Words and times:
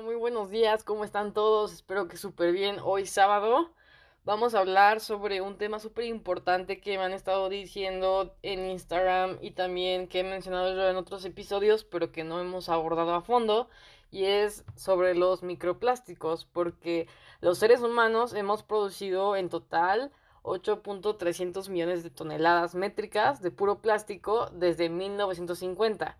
Muy 0.00 0.14
buenos 0.14 0.50
días, 0.50 0.84
¿cómo 0.84 1.04
están 1.04 1.32
todos? 1.32 1.72
Espero 1.72 2.06
que 2.06 2.18
súper 2.18 2.52
bien. 2.52 2.76
Hoy 2.84 3.06
sábado 3.06 3.70
vamos 4.24 4.54
a 4.54 4.58
hablar 4.58 5.00
sobre 5.00 5.40
un 5.40 5.56
tema 5.56 5.78
súper 5.78 6.04
importante 6.04 6.80
que 6.80 6.98
me 6.98 7.04
han 7.04 7.12
estado 7.12 7.48
diciendo 7.48 8.34
en 8.42 8.70
Instagram 8.70 9.38
y 9.40 9.52
también 9.52 10.06
que 10.06 10.20
he 10.20 10.24
mencionado 10.24 10.74
yo 10.74 10.86
en 10.90 10.96
otros 10.96 11.24
episodios, 11.24 11.84
pero 11.84 12.12
que 12.12 12.24
no 12.24 12.40
hemos 12.40 12.68
abordado 12.68 13.14
a 13.14 13.22
fondo, 13.22 13.70
y 14.10 14.24
es 14.24 14.64
sobre 14.74 15.14
los 15.14 15.42
microplásticos, 15.42 16.44
porque 16.44 17.08
los 17.40 17.56
seres 17.56 17.80
humanos 17.80 18.34
hemos 18.34 18.62
producido 18.62 19.34
en 19.34 19.48
total 19.48 20.12
8.300 20.42 21.70
millones 21.70 22.02
de 22.02 22.10
toneladas 22.10 22.74
métricas 22.74 23.40
de 23.40 23.50
puro 23.50 23.80
plástico 23.80 24.50
desde 24.52 24.90
1950 24.90 26.18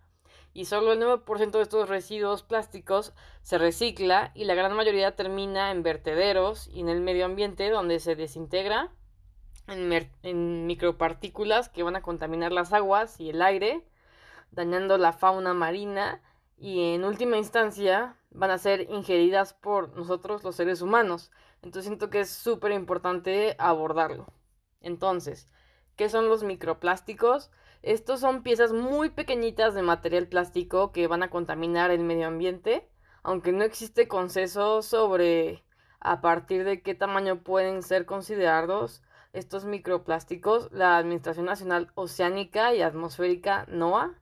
y 0.56 0.64
solo 0.64 0.94
el 0.94 1.02
9% 1.02 1.50
de 1.50 1.60
estos 1.60 1.86
residuos 1.86 2.42
plásticos 2.42 3.12
se 3.42 3.58
recicla 3.58 4.32
y 4.34 4.44
la 4.44 4.54
gran 4.54 4.74
mayoría 4.74 5.14
termina 5.14 5.70
en 5.70 5.82
vertederos 5.82 6.66
y 6.68 6.80
en 6.80 6.88
el 6.88 7.02
medio 7.02 7.26
ambiente 7.26 7.68
donde 7.68 8.00
se 8.00 8.16
desintegra 8.16 8.90
en, 9.66 10.66
micropartículas 10.66 11.68
que 11.68 11.82
van 11.82 11.94
a 11.94 12.00
contaminar 12.00 12.52
las 12.52 12.72
aguas 12.72 13.20
y 13.20 13.28
el 13.28 13.42
aire, 13.42 13.86
dañando 14.50 14.96
la 14.96 15.12
fauna 15.12 15.52
marina 15.52 16.22
y 16.56 16.94
en 16.94 17.04
última 17.04 17.36
instancia 17.36 18.16
van 18.30 18.50
a 18.50 18.56
ser 18.56 18.88
ingeridas 18.90 19.52
por 19.52 19.94
nosotros 19.94 20.42
los 20.42 20.56
seres 20.56 20.80
humanos. 20.80 21.32
Entonces 21.60 21.84
siento 21.84 22.08
que 22.08 22.20
es 22.20 22.30
súper 22.30 22.72
importante 22.72 23.56
abordarlo. 23.58 24.26
Entonces, 24.80 25.50
¿qué 25.96 26.08
son 26.08 26.30
los 26.30 26.44
microplásticos? 26.44 27.50
Estos 27.82 28.20
son 28.20 28.42
piezas 28.42 28.72
muy 28.72 29.10
pequeñitas 29.10 29.74
de 29.74 29.82
material 29.82 30.28
plástico 30.28 30.92
que 30.92 31.06
van 31.06 31.22
a 31.22 31.30
contaminar 31.30 31.90
el 31.90 32.00
medio 32.00 32.26
ambiente, 32.26 32.88
aunque 33.22 33.52
no 33.52 33.64
existe 33.64 34.08
consenso 34.08 34.82
sobre 34.82 35.64
a 36.00 36.20
partir 36.20 36.64
de 36.64 36.82
qué 36.82 36.94
tamaño 36.94 37.42
pueden 37.42 37.82
ser 37.82 38.06
considerados 38.06 39.02
estos 39.32 39.64
microplásticos. 39.64 40.70
La 40.72 40.96
Administración 40.96 41.46
Nacional 41.46 41.90
Oceánica 41.94 42.74
y 42.74 42.82
Atmosférica 42.82 43.66
NOAA 43.68 44.14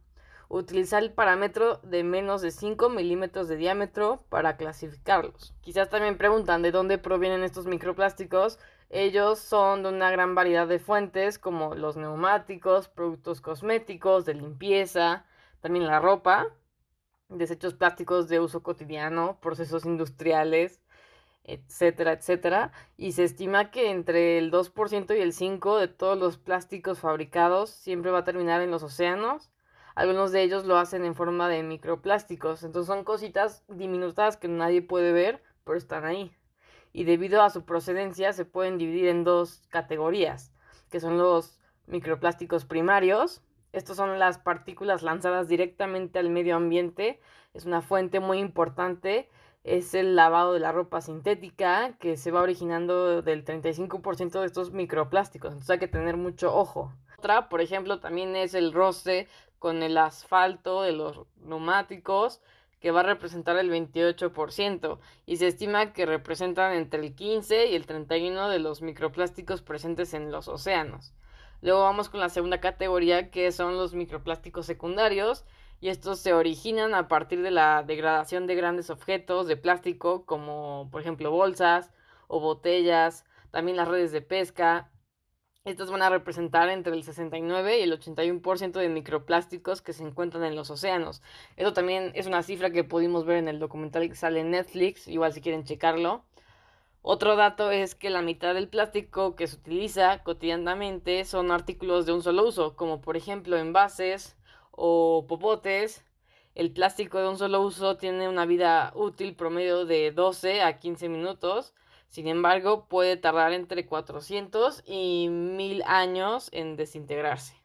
utiliza 0.49 0.99
el 0.99 1.13
parámetro 1.13 1.79
de 1.83 2.05
menos 2.05 2.43
de 2.43 2.51
5 2.51 2.89
milímetros 2.89 3.49
de 3.49 3.57
diámetro 3.57 4.25
para 4.29 4.57
clasificarlos. 4.57 5.55
Quizás 5.61 5.91
también 5.91 6.19
preguntan 6.19 6.63
de 6.63 6.71
dónde 6.71 6.99
provienen 6.99 7.45
estos 7.45 7.67
microplásticos 7.67 8.59
ellos 8.95 9.41
son 9.41 9.83
de 9.83 9.89
una 9.89 10.11
gran 10.13 10.37
variedad 10.37 10.69
de 10.69 10.79
fuentes 10.79 11.39
como 11.41 11.75
los 11.75 11.97
neumáticos, 11.97 12.89
productos 12.89 13.41
cosméticos, 13.41 14.25
de 14.25 14.35
limpieza, 14.35 15.27
también 15.61 15.89
la 15.89 15.99
ropa, 15.99 16.47
desechos 17.29 17.75
plásticos 17.75 18.29
de 18.29 18.39
uso 18.39 18.63
cotidiano, 18.63 19.39
procesos 19.41 19.85
industriales, 19.85 20.81
etcétera, 21.45 22.13
etcétera. 22.13 22.73
Y 22.97 23.13
se 23.13 23.25
estima 23.25 23.73
que 23.73 23.91
entre 23.91 24.39
el 24.39 24.53
2% 24.53 25.17
y 25.17 25.21
el 25.21 25.33
5% 25.33 25.81
de 25.81 25.89
todos 25.89 26.17
los 26.17 26.39
plásticos 26.39 27.01
fabricados 27.01 27.71
siempre 27.71 28.13
va 28.13 28.21
a 28.21 28.25
terminar 28.25 28.61
en 28.61 28.71
los 28.71 28.85
océanos. 28.85 29.51
Algunos 29.95 30.33
de 30.33 30.43
ellos 30.43 30.65
lo 30.65 30.77
hacen 30.77 31.05
en 31.05 31.15
forma 31.15 31.49
de 31.49 31.63
microplásticos. 31.63 32.63
Entonces 32.63 32.87
son 32.87 33.05
cositas 33.05 33.65
diminutas 33.69 34.37
que 34.37 34.49
nadie 34.49 34.83
puede 34.83 35.13
ver, 35.13 35.43
pero 35.65 35.79
están 35.79 36.05
ahí 36.05 36.37
y 36.95 37.03
debido 37.05 37.43
a 37.43 37.51
su 37.51 37.65
procedencia 37.65 38.33
se 38.33 38.47
pueden 38.47 38.79
dividir 38.79 39.09
en 39.09 39.25
dos 39.25 39.61
categorías, 39.69 40.53
que 40.91 41.01
son 41.01 41.19
los 41.19 41.61
microplásticos 41.87 42.65
primarios. 42.65 43.43
Estos 43.73 43.97
son 43.97 44.21
las 44.21 44.39
partículas 44.39 45.03
lanzadas 45.03 45.49
directamente 45.49 46.21
al 46.21 46.31
medio 46.31 46.55
ambiente. 46.55 47.21
Es 47.53 47.67
una 47.67 47.83
fuente 47.83 48.21
muy 48.21 48.39
importante. 48.39 49.29
Es 49.65 49.95
el 49.95 50.15
lavado 50.15 50.53
de 50.53 50.61
la 50.61 50.71
ropa 50.71 51.01
sintética 51.01 51.97
que 51.99 52.17
se 52.17 52.31
va 52.31 52.43
originando 52.43 53.23
del 53.23 53.45
35% 53.45 54.39
de 54.39 54.47
estos 54.47 54.71
microplásticos. 54.71 55.49
Entonces 55.49 55.71
hay 55.71 55.79
que 55.81 55.89
tener 55.89 56.17
mucho 56.17 56.55
ojo. 56.55 56.93
Otra, 57.19 57.49
por 57.49 57.61
ejemplo, 57.61 57.99
también 57.99 58.37
es 58.37 58.55
el 58.55 58.73
roce 58.73 59.27
con 59.65 59.83
el 59.83 59.97
asfalto 59.97 60.83
de 60.83 60.93
los 60.93 61.23
neumáticos 61.37 62.43
que 62.81 62.91
va 62.91 63.01
a 63.01 63.05
representar 63.05 63.57
el 63.57 63.71
28% 63.71 64.99
y 65.25 65.39
se 65.39 65.47
estima 65.47 65.95
que 65.95 66.05
representan 66.05 66.75
entre 66.75 67.01
el 67.01 67.15
15 67.15 67.69
y 67.69 67.75
el 67.75 67.87
31 67.87 68.51
de 68.51 68.59
los 68.59 68.83
microplásticos 68.83 69.63
presentes 69.63 70.13
en 70.13 70.31
los 70.31 70.49
océanos. 70.49 71.15
Luego 71.63 71.81
vamos 71.81 72.11
con 72.11 72.21
la 72.21 72.29
segunda 72.29 72.61
categoría 72.61 73.31
que 73.31 73.51
son 73.53 73.79
los 73.79 73.95
microplásticos 73.95 74.67
secundarios 74.67 75.47
y 75.81 75.89
estos 75.89 76.19
se 76.19 76.35
originan 76.35 76.95
a 76.95 77.09
partir 77.09 77.41
de 77.41 77.51
la 77.51 77.83
degradación 77.85 78.47
de 78.47 78.57
grandes 78.57 78.91
objetos 78.91 79.47
de 79.47 79.57
plástico 79.57 80.27
como 80.27 80.91
por 80.93 81.01
ejemplo 81.01 81.31
bolsas 81.31 81.91
o 82.29 82.39
botellas, 82.39 83.25
también 83.51 83.79
las 83.79 83.89
redes 83.89 84.13
de 84.13 84.21
pesca, 84.21 84.91
estos 85.65 85.91
van 85.91 86.03
a 86.03 86.11
representar 86.11 86.69
entre 86.69 86.93
el 86.93 87.03
69 87.05 87.79
y 87.79 87.83
el 87.83 87.99
81% 87.99 88.73
de 88.73 88.89
microplásticos 88.91 89.81
que 89.81 89.95
se 89.95 90.03
encuentran 90.03 90.45
en 90.45 90.57
los 90.57 90.69
océanos. 90.71 91.23
Esto 91.57 91.73
también 91.73 92.13
es 92.15 92.27
una 92.27 92.43
cifra 92.43 92.71
que 92.71 92.85
pudimos 92.85 93.25
ver 93.25 93.39
en 93.39 93.49
el 93.49 93.59
documental 93.59 94.07
que 94.07 94.15
sale 94.15 94.41
en 94.41 94.51
Netflix, 94.51 95.09
igual 95.09 95.33
si 95.33 95.41
quieren 95.41 95.65
checarlo. 95.65 96.23
Otro 97.01 97.35
dato 97.37 97.71
es 97.71 97.95
que 97.95 98.11
la 98.11 98.21
mitad 98.21 98.53
del 98.53 98.69
plástico 98.69 99.37
que 99.37 99.47
se 99.47 99.57
utiliza 99.57 100.23
cotidianamente 100.23 101.25
son 101.25 101.51
artículos 101.51 102.05
de 102.05 102.13
un 102.13 102.23
solo 102.23 102.47
uso, 102.47 102.77
como 102.77 103.01
por 103.01 103.17
ejemplo 103.17 103.57
envases 103.57 104.37
o 104.71 105.25
popotes. 105.27 106.05
El 106.55 106.73
plástico 106.73 107.19
de 107.21 107.29
un 107.29 107.39
solo 107.39 107.63
uso 107.63 107.97
tiene 107.97 108.29
una 108.29 108.45
vida 108.45 108.93
útil 108.95 109.35
promedio 109.35 109.87
de 109.87 110.13
12 110.13 110.61
a 110.61 110.79
15 110.79 111.09
minutos 111.09 111.73
sin 112.15 112.29
embargo, 112.29 112.87
puede 112.87 113.17
tardar 113.17 113.53
entre 113.53 113.87
400 113.87 114.85
y 114.87 115.27
1000 115.29 115.83
años 115.83 116.49
en 116.53 116.77
desintegrarse. 116.77 117.61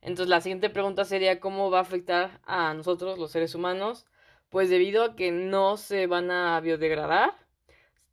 Entonces, 0.00 0.28
la 0.28 0.40
siguiente 0.40 0.70
pregunta 0.70 1.04
sería 1.04 1.40
cómo 1.40 1.68
va 1.68 1.78
a 1.78 1.82
afectar 1.82 2.40
a 2.44 2.74
nosotros, 2.74 3.18
los 3.18 3.32
seres 3.32 3.56
humanos. 3.56 4.06
Pues 4.50 4.70
debido 4.70 5.02
a 5.02 5.16
que 5.16 5.32
no 5.32 5.76
se 5.78 6.06
van 6.06 6.30
a 6.30 6.60
biodegradar, 6.60 7.34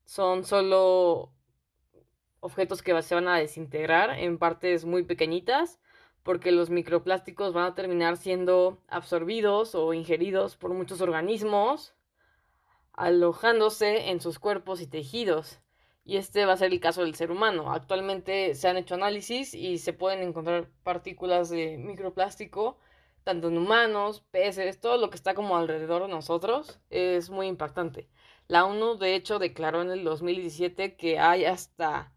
son 0.06 0.44
solo 0.44 1.34
objetos 2.40 2.82
que 2.82 3.00
se 3.04 3.14
van 3.14 3.28
a 3.28 3.38
desintegrar 3.38 4.18
en 4.18 4.40
partes 4.40 4.86
muy 4.86 5.04
pequeñitas, 5.04 5.80
porque 6.24 6.52
los 6.52 6.72
microplásticos 6.72 7.54
van 7.54 7.66
a 7.66 7.76
terminar 7.76 8.18
siendo 8.18 8.82
absorbidos 8.88 9.76
o 9.76 9.94
ingeridos 9.94 10.58
por 10.58 10.74
muchos 10.74 11.00
organismos 11.00 11.94
alojándose 13.00 14.10
en 14.10 14.20
sus 14.20 14.40
cuerpos 14.40 14.82
y 14.82 14.88
tejidos. 14.88 15.60
Y 16.10 16.18
este 16.18 16.48
va 16.48 16.54
a 16.54 16.58
ser 16.58 16.72
el 16.74 16.80
caso 16.80 17.04
del 17.04 17.14
ser 17.14 17.30
humano. 17.30 17.72
Actualmente 17.72 18.56
se 18.56 18.68
han 18.68 18.78
hecho 18.78 18.96
análisis 18.96 19.54
y 19.54 19.78
se 19.78 19.94
pueden 19.94 20.28
encontrar 20.28 20.68
partículas 20.82 21.52
de 21.52 21.78
microplástico, 21.78 22.80
tanto 23.24 23.50
en 23.50 23.60
humanos, 23.60 24.26
peces, 24.32 24.80
todo 24.80 24.98
lo 24.98 25.12
que 25.12 25.18
está 25.18 25.36
como 25.36 25.56
alrededor 25.56 26.02
de 26.02 26.08
nosotros. 26.08 26.80
Es 26.90 27.30
muy 27.30 27.46
impactante. 27.46 28.10
La 28.48 28.66
ONU, 28.66 28.98
de 28.98 29.14
hecho, 29.14 29.38
declaró 29.38 29.84
en 29.84 29.92
el 29.92 30.04
2017 30.04 30.96
que 30.96 31.20
hay 31.20 31.46
hasta 31.46 32.12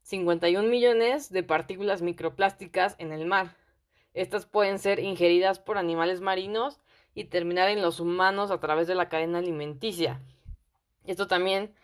51 0.00 0.66
millones 0.66 1.28
de 1.28 1.42
partículas 1.42 2.00
microplásticas 2.00 2.96
en 2.98 3.12
el 3.12 3.26
mar. 3.26 3.54
Estas 4.14 4.46
pueden 4.46 4.78
ser 4.78 4.98
ingeridas 4.98 5.58
por 5.58 5.76
animales 5.76 6.22
marinos 6.22 6.80
y 7.12 7.24
terminar 7.24 7.68
en 7.68 7.82
los 7.82 8.00
humanos 8.00 8.50
a 8.50 8.60
través 8.60 8.86
de 8.86 8.94
la 8.94 9.10
cadena 9.10 9.40
alimenticia. 9.40 10.22
Esto 11.04 11.26
también 11.26 11.74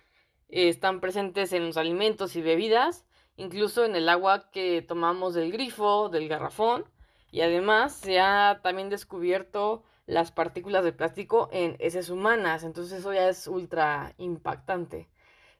están 0.52 1.00
presentes 1.00 1.52
en 1.52 1.66
los 1.66 1.76
alimentos 1.76 2.36
y 2.36 2.42
bebidas, 2.42 3.04
incluso 3.36 3.84
en 3.84 3.96
el 3.96 4.08
agua 4.08 4.50
que 4.50 4.82
tomamos 4.82 5.34
del 5.34 5.50
grifo, 5.50 6.08
del 6.10 6.28
garrafón, 6.28 6.84
y 7.30 7.40
además 7.40 7.94
se 7.94 8.20
ha 8.20 8.60
también 8.62 8.90
descubierto 8.90 9.82
las 10.06 10.30
partículas 10.30 10.84
de 10.84 10.92
plástico 10.92 11.48
en 11.52 11.76
heces 11.78 12.10
humanas, 12.10 12.64
entonces 12.64 13.00
eso 13.00 13.12
ya 13.12 13.28
es 13.28 13.46
ultra 13.46 14.14
impactante. 14.18 15.08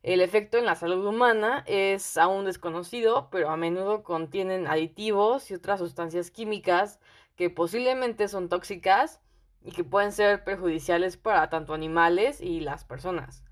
El 0.03 0.21
efecto 0.21 0.59
en 0.59 0.67
la 0.67 0.75
salud 0.75 1.07
humana 1.07 1.65
es 1.67 2.17
aún 2.19 2.45
desconocido, 2.45 3.29
pero 3.31 3.51
a 3.51 3.57
menudo 3.57 4.03
contienen 4.03 4.67
aditivos 4.67 5.51
y 5.51 5.55
otras 5.55 5.79
sustancias 5.79 6.31
químicas 6.31 6.99
que 7.37 7.51
posiblemente 7.51 8.29
son 8.29 8.49
tóxicas 8.49 9.21
y 9.65 9.71
que 9.71 9.85
pueden 9.85 10.13
ser 10.13 10.45
perjudiciales 10.45 11.17
para 11.17 11.49
tanto 11.51 11.73
animales 11.73 12.41
y 12.41 12.61
las 12.61 12.85
personas. 12.85 13.45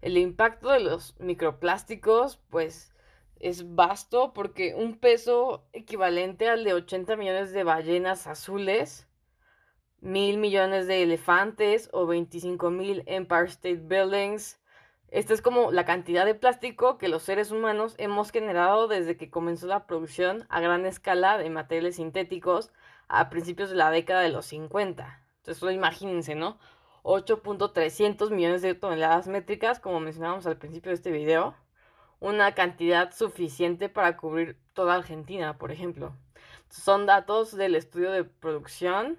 El 0.00 0.16
impacto 0.16 0.70
de 0.70 0.80
los 0.80 1.18
microplásticos, 1.18 2.38
pues, 2.50 2.94
es 3.40 3.74
vasto 3.74 4.32
porque 4.32 4.74
un 4.74 4.98
peso 4.98 5.64
equivalente 5.72 6.48
al 6.48 6.64
de 6.64 6.74
80 6.74 7.16
millones 7.16 7.52
de 7.52 7.64
ballenas 7.64 8.26
azules, 8.26 9.08
mil 10.00 10.38
millones 10.38 10.86
de 10.86 11.02
elefantes 11.02 11.88
o 11.92 12.06
25 12.06 12.70
mil 12.70 13.02
Empire 13.06 13.46
State 13.46 13.82
Buildings. 13.82 14.60
Esta 15.10 15.34
es 15.34 15.42
como 15.42 15.72
la 15.72 15.84
cantidad 15.84 16.26
de 16.26 16.34
plástico 16.34 16.98
que 16.98 17.08
los 17.08 17.22
seres 17.22 17.50
humanos 17.50 17.94
hemos 17.98 18.30
generado 18.30 18.88
desde 18.88 19.16
que 19.16 19.30
comenzó 19.30 19.66
la 19.66 19.86
producción 19.86 20.46
a 20.48 20.60
gran 20.60 20.84
escala 20.86 21.38
de 21.38 21.50
materiales 21.50 21.96
sintéticos 21.96 22.70
a 23.08 23.30
principios 23.30 23.70
de 23.70 23.76
la 23.76 23.90
década 23.90 24.20
de 24.20 24.28
los 24.28 24.46
50. 24.46 25.22
Entonces, 25.38 25.74
imagínense, 25.74 26.34
¿no? 26.34 26.58
8.300 27.02 28.30
millones 28.30 28.62
de 28.62 28.74
toneladas 28.74 29.28
métricas, 29.28 29.80
como 29.80 30.00
mencionábamos 30.00 30.46
al 30.46 30.56
principio 30.56 30.90
de 30.90 30.96
este 30.96 31.10
video 31.10 31.54
una 32.20 32.54
cantidad 32.54 33.12
suficiente 33.14 33.88
para 33.88 34.16
cubrir 34.16 34.56
toda 34.74 34.94
Argentina, 34.94 35.58
por 35.58 35.70
ejemplo. 35.70 36.14
Son 36.68 37.06
datos 37.06 37.56
del 37.56 37.74
estudio 37.74 38.10
de 38.10 38.24
producción, 38.24 39.18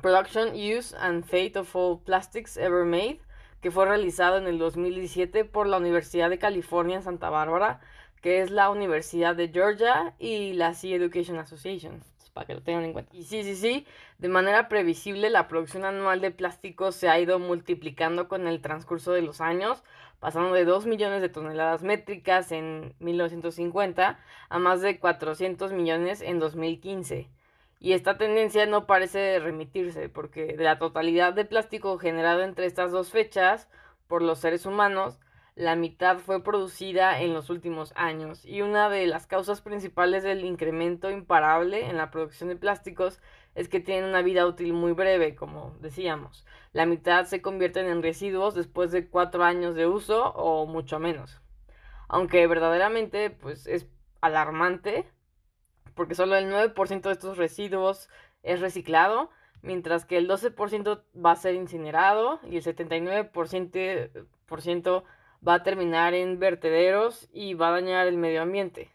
Production, 0.00 0.54
Use 0.54 0.96
and 0.98 1.24
Fate 1.24 1.58
of 1.58 1.74
All 1.74 2.00
Plastics 2.02 2.56
Ever 2.56 2.84
Made, 2.84 3.20
que 3.60 3.70
fue 3.70 3.86
realizado 3.86 4.36
en 4.38 4.46
el 4.46 4.58
2017 4.58 5.44
por 5.44 5.66
la 5.66 5.76
Universidad 5.76 6.28
de 6.28 6.38
California 6.38 6.96
en 6.96 7.02
Santa 7.02 7.30
Bárbara, 7.30 7.80
que 8.20 8.40
es 8.40 8.50
la 8.50 8.70
Universidad 8.70 9.36
de 9.36 9.48
Georgia 9.48 10.14
y 10.18 10.52
la 10.54 10.74
Sea 10.74 10.96
Education 10.96 11.38
Association, 11.38 12.02
para 12.32 12.46
que 12.46 12.54
lo 12.54 12.62
tengan 12.62 12.84
en 12.84 12.92
cuenta. 12.92 13.14
Y 13.16 13.24
sí, 13.24 13.42
sí, 13.42 13.56
sí, 13.56 13.86
de 14.18 14.28
manera 14.28 14.68
previsible 14.68 15.30
la 15.30 15.48
producción 15.48 15.84
anual 15.84 16.20
de 16.20 16.30
plástico 16.30 16.92
se 16.92 17.08
ha 17.08 17.18
ido 17.18 17.38
multiplicando 17.38 18.28
con 18.28 18.46
el 18.46 18.60
transcurso 18.60 19.12
de 19.12 19.22
los 19.22 19.40
años, 19.40 19.82
pasando 20.20 20.54
de 20.54 20.64
2 20.64 20.86
millones 20.86 21.20
de 21.20 21.28
toneladas 21.28 21.82
métricas 21.82 22.52
en 22.52 22.94
1950 23.00 24.18
a 24.48 24.58
más 24.58 24.80
de 24.80 24.98
400 24.98 25.72
millones 25.72 26.20
en 26.22 26.38
2015. 26.38 27.28
Y 27.80 27.94
esta 27.94 28.16
tendencia 28.16 28.64
no 28.66 28.86
parece 28.86 29.40
remitirse, 29.40 30.08
porque 30.08 30.56
de 30.56 30.62
la 30.62 30.78
totalidad 30.78 31.32
de 31.32 31.44
plástico 31.44 31.98
generado 31.98 32.42
entre 32.42 32.66
estas 32.66 32.92
dos 32.92 33.10
fechas 33.10 33.68
por 34.06 34.22
los 34.22 34.38
seres 34.38 34.66
humanos, 34.66 35.18
la 35.54 35.76
mitad 35.76 36.18
fue 36.18 36.42
producida 36.42 37.20
en 37.20 37.34
los 37.34 37.50
últimos 37.50 37.92
años. 37.96 38.44
Y 38.44 38.62
una 38.62 38.88
de 38.88 39.06
las 39.06 39.26
causas 39.26 39.60
principales 39.60 40.22
del 40.22 40.44
incremento 40.44 41.10
imparable 41.10 41.88
en 41.88 41.96
la 41.96 42.10
producción 42.10 42.48
de 42.48 42.56
plásticos 42.56 43.20
es 43.54 43.68
que 43.68 43.80
tienen 43.80 44.08
una 44.08 44.22
vida 44.22 44.46
útil 44.46 44.72
muy 44.72 44.92
breve, 44.92 45.34
como 45.34 45.76
decíamos. 45.80 46.46
La 46.72 46.86
mitad 46.86 47.26
se 47.26 47.42
convierten 47.42 47.86
en 47.86 48.02
residuos 48.02 48.54
después 48.54 48.92
de 48.92 49.08
cuatro 49.08 49.44
años 49.44 49.74
de 49.74 49.86
uso 49.86 50.32
o 50.32 50.66
mucho 50.66 50.98
menos. 50.98 51.42
Aunque 52.08 52.46
verdaderamente 52.46 53.30
pues, 53.30 53.66
es 53.66 53.86
alarmante, 54.22 55.06
porque 55.94 56.14
solo 56.14 56.36
el 56.36 56.50
9% 56.50 57.02
de 57.02 57.12
estos 57.12 57.36
residuos 57.36 58.08
es 58.42 58.60
reciclado, 58.60 59.30
mientras 59.60 60.06
que 60.06 60.16
el 60.16 60.28
12% 60.28 61.02
va 61.14 61.32
a 61.32 61.36
ser 61.36 61.54
incinerado 61.54 62.40
y 62.44 62.56
el 62.56 62.62
79% 62.62 65.04
va 65.46 65.54
a 65.54 65.62
terminar 65.62 66.14
en 66.14 66.38
vertederos 66.38 67.28
y 67.32 67.54
va 67.54 67.68
a 67.68 67.72
dañar 67.72 68.06
el 68.06 68.16
medio 68.16 68.42
ambiente. 68.42 68.90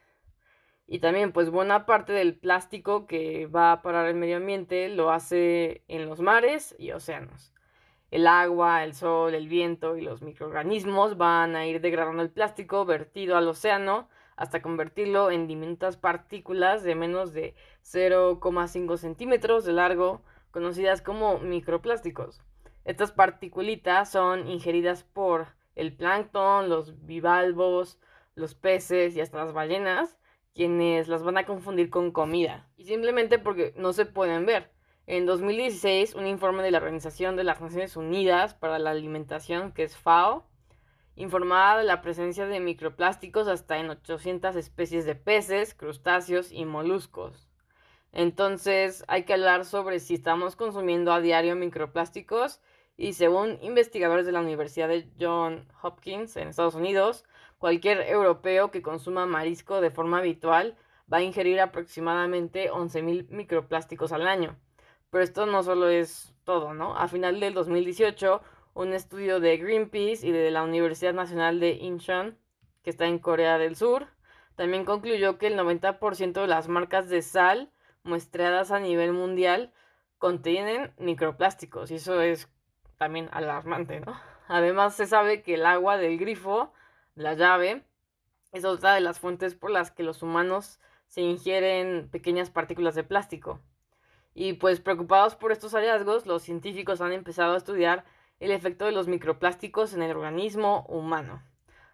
Y 0.87 0.99
también, 0.99 1.33
pues 1.33 1.49
buena 1.49 1.85
parte 1.85 2.13
del 2.13 2.37
plástico 2.37 3.07
que 3.07 3.47
va 3.47 3.73
a 3.73 3.81
parar 3.81 4.07
el 4.07 4.15
medio 4.15 4.37
ambiente 4.37 4.87
lo 4.87 5.11
hace 5.11 5.83
en 5.89 6.07
los 6.07 6.21
mares 6.21 6.75
y 6.79 6.91
océanos. 6.91 7.53
El 8.09 8.25
agua, 8.25 8.85
el 8.85 8.93
sol, 8.93 9.35
el 9.35 9.49
viento 9.49 9.97
y 9.97 10.01
los 10.01 10.21
microorganismos 10.21 11.17
van 11.17 11.57
a 11.57 11.65
ir 11.67 11.81
degradando 11.81 12.23
el 12.23 12.29
plástico 12.29 12.85
vertido 12.85 13.35
al 13.35 13.49
océano 13.49 14.07
hasta 14.37 14.61
convertirlo 14.61 15.29
en 15.29 15.47
diminutas 15.47 15.97
partículas 15.97 16.83
de 16.83 16.95
menos 16.95 17.33
de 17.33 17.53
0,5 17.83 18.97
centímetros 18.97 19.65
de 19.65 19.73
largo, 19.73 20.21
conocidas 20.51 21.01
como 21.01 21.39
microplásticos. 21.39 22.41
Estas 22.85 23.11
partículitas 23.11 24.09
son 24.09 24.47
ingeridas 24.47 25.03
por 25.03 25.56
el 25.77 25.95
plancton, 25.95 26.69
los 26.69 27.05
bivalvos, 27.05 27.99
los 28.35 28.55
peces 28.55 29.15
y 29.15 29.21
hasta 29.21 29.37
las 29.37 29.53
ballenas, 29.53 30.17
quienes 30.53 31.07
las 31.07 31.23
van 31.23 31.37
a 31.37 31.45
confundir 31.45 31.89
con 31.89 32.11
comida, 32.11 32.67
y 32.77 32.85
simplemente 32.85 33.37
porque 33.37 33.73
no 33.77 33.93
se 33.93 34.05
pueden 34.05 34.45
ver. 34.45 34.71
En 35.05 35.25
2016, 35.25 36.15
un 36.15 36.27
informe 36.27 36.63
de 36.63 36.71
la 36.71 36.79
Organización 36.79 37.35
de 37.35 37.43
las 37.43 37.61
Naciones 37.61 37.95
Unidas 37.95 38.55
para 38.55 38.79
la 38.79 38.89
Alimentación, 38.89 39.71
que 39.71 39.83
es 39.83 39.95
FAO, 39.95 40.47
informaba 41.15 41.77
de 41.77 41.83
la 41.83 42.01
presencia 42.01 42.47
de 42.47 42.59
microplásticos 42.59 43.47
hasta 43.47 43.77
en 43.77 43.89
800 43.89 44.55
especies 44.55 45.05
de 45.05 45.15
peces, 45.15 45.75
crustáceos 45.75 46.51
y 46.51 46.65
moluscos. 46.65 47.47
Entonces 48.11 49.05
hay 49.07 49.23
que 49.23 49.33
hablar 49.33 49.63
sobre 49.63 49.99
si 49.99 50.15
estamos 50.15 50.55
consumiendo 50.55 51.13
a 51.13 51.21
diario 51.21 51.55
microplásticos 51.55 52.61
y 52.97 53.13
según 53.13 53.59
investigadores 53.61 54.25
de 54.25 54.31
la 54.31 54.41
Universidad 54.41 54.89
de 54.89 55.07
John 55.19 55.67
Hopkins 55.81 56.35
en 56.35 56.49
Estados 56.49 56.75
Unidos, 56.75 57.23
Cualquier 57.57 58.01
europeo 58.01 58.69
que 58.69 58.83
consuma 58.83 59.25
marisco 59.25 59.81
de 59.81 59.89
forma 59.89 60.19
habitual 60.19 60.77
va 61.11 61.17
a 61.17 61.23
ingerir 61.23 61.59
aproximadamente 61.59 62.69
11.000 62.69 63.29
microplásticos 63.29 64.11
al 64.11 64.27
año. 64.27 64.55
Pero 65.09 65.23
esto 65.23 65.47
no 65.47 65.63
solo 65.63 65.89
es 65.89 66.35
todo, 66.43 66.75
¿no? 66.75 66.95
A 66.95 67.07
final 67.07 67.39
del 67.39 67.55
2018, 67.55 68.41
un 68.75 68.93
estudio 68.93 69.39
de 69.39 69.57
Greenpeace 69.57 70.27
y 70.27 70.31
de 70.31 70.51
la 70.51 70.63
Universidad 70.63 71.13
Nacional 71.13 71.59
de 71.59 71.71
Incheon, 71.71 72.37
que 72.83 72.91
está 72.91 73.07
en 73.07 73.17
Corea 73.17 73.57
del 73.57 73.75
Sur, 73.75 74.07
también 74.55 74.85
concluyó 74.85 75.39
que 75.39 75.47
el 75.47 75.57
90% 75.57 76.41
de 76.41 76.47
las 76.47 76.67
marcas 76.67 77.09
de 77.09 77.23
sal 77.23 77.71
muestreadas 78.03 78.69
a 78.69 78.79
nivel 78.79 79.13
mundial 79.13 79.73
contienen 80.19 80.93
microplásticos 80.99 81.89
y 81.89 81.95
eso 81.95 82.21
es 82.21 82.47
también 82.97 83.29
alarmante, 83.31 83.99
¿no? 84.01 84.19
Además 84.47 84.95
se 84.95 85.07
sabe 85.07 85.43
que 85.43 85.55
el 85.55 85.65
agua 85.65 85.97
del 85.97 86.17
grifo 86.17 86.73
la 87.15 87.33
llave 87.33 87.83
es 88.51 88.63
otra 88.63 88.93
de 88.93 89.01
las 89.01 89.19
fuentes 89.19 89.55
por 89.55 89.71
las 89.71 89.91
que 89.91 90.03
los 90.03 90.21
humanos 90.21 90.79
se 91.07 91.21
ingieren 91.21 92.09
pequeñas 92.09 92.49
partículas 92.49 92.95
de 92.95 93.03
plástico. 93.03 93.59
Y 94.33 94.53
pues 94.53 94.79
preocupados 94.79 95.35
por 95.35 95.51
estos 95.51 95.73
hallazgos, 95.73 96.27
los 96.27 96.43
científicos 96.43 97.01
han 97.01 97.11
empezado 97.11 97.53
a 97.53 97.57
estudiar 97.57 98.05
el 98.39 98.51
efecto 98.51 98.85
de 98.85 98.91
los 98.91 99.07
microplásticos 99.07 99.93
en 99.93 100.03
el 100.03 100.11
organismo 100.11 100.85
humano. 100.87 101.41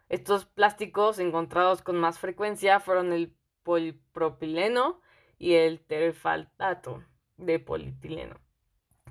Estos 0.10 0.46
plásticos 0.46 1.20
encontrados 1.20 1.82
con 1.82 1.98
más 1.98 2.20
frecuencia 2.20 2.80
fueron 2.80 3.14
el 3.14 3.34
polipropileno 3.64 5.00
y 5.40 5.54
el 5.54 5.80
terfaltato 5.80 7.04
de 7.38 7.60
polietileno, 7.60 8.36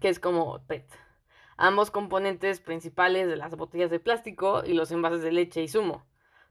que 0.00 0.08
es 0.10 0.20
como 0.20 0.64
PET 0.66 0.92
ambos 1.56 1.90
componentes 1.90 2.60
principales 2.60 3.28
de 3.28 3.36
las 3.36 3.56
botellas 3.56 3.90
de 3.90 4.00
plástico 4.00 4.62
y 4.64 4.74
los 4.74 4.90
envases 4.90 5.22
de 5.22 5.32
leche 5.32 5.62
y 5.62 5.68
zumo. 5.68 6.04